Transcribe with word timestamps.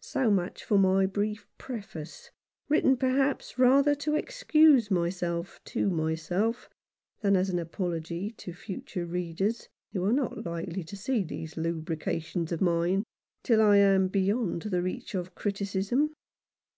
So 0.00 0.30
much 0.30 0.64
for 0.64 0.78
my 0.78 1.04
brief 1.04 1.46
preface, 1.58 2.30
written 2.70 2.96
perhaps 2.96 3.58
rather 3.58 3.94
to 3.96 4.14
excuse 4.14 4.90
myself 4.90 5.60
to 5.66 5.90
myself, 5.90 6.70
than 7.20 7.36
as 7.36 7.50
an 7.50 7.58
apology 7.58 8.30
to 8.38 8.54
future 8.54 9.04
readers, 9.04 9.68
who 9.92 10.02
are 10.06 10.14
not 10.14 10.46
likely 10.46 10.82
to 10.84 10.96
see 10.96 11.22
these 11.22 11.58
lucubrations 11.58 12.52
of 12.52 12.62
mine 12.62 13.04
till 13.42 13.60
I 13.60 13.76
am 13.76 14.08
beyond 14.08 14.62
the 14.62 14.80
reach 14.80 15.14
of 15.14 15.34
criticism. 15.34 16.14